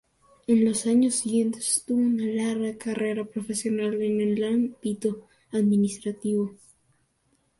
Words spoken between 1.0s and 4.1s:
siguientes tuvo una larga carrera profesional